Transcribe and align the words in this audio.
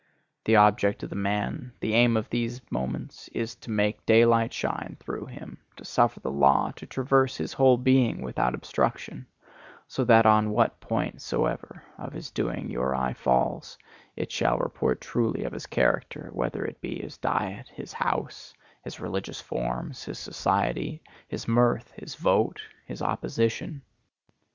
The 0.45 0.55
object 0.55 1.03
of 1.03 1.11
the 1.11 1.15
man, 1.15 1.73
the 1.79 1.93
aim 1.93 2.17
of 2.17 2.31
these 2.31 2.59
moments, 2.71 3.27
is 3.33 3.53
to 3.57 3.69
make 3.69 4.03
daylight 4.07 4.51
shine 4.51 4.97
through 4.99 5.27
him, 5.27 5.59
to 5.77 5.85
suffer 5.85 6.19
the 6.19 6.31
law 6.31 6.71
to 6.77 6.87
traverse 6.87 7.37
his 7.37 7.53
whole 7.53 7.77
being 7.77 8.23
without 8.23 8.55
obstruction, 8.55 9.27
so 9.87 10.03
that 10.05 10.25
on 10.25 10.49
what 10.49 10.79
point 10.79 11.21
soever 11.21 11.83
of 11.99 12.13
his 12.13 12.31
doing 12.31 12.71
your 12.71 12.95
eye 12.95 13.13
falls 13.13 13.77
it 14.15 14.31
shall 14.31 14.57
report 14.57 15.01
truly 15.01 15.43
of 15.43 15.53
his 15.53 15.67
character, 15.67 16.31
whether 16.33 16.65
it 16.65 16.81
be 16.81 16.99
his 16.99 17.19
diet, 17.19 17.67
his 17.67 17.93
house, 17.93 18.55
his 18.83 18.99
religious 18.99 19.39
forms, 19.39 20.03
his 20.05 20.17
society, 20.17 21.03
his 21.27 21.47
mirth, 21.47 21.93
his 21.95 22.15
vote, 22.15 22.59
his 22.87 23.03
opposition. 23.03 23.83